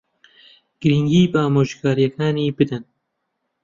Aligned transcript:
گرنگی 0.81 1.23
بە 1.31 1.39
ئامۆژگارییەکانی 1.43 2.55
بدەن. 2.57 2.83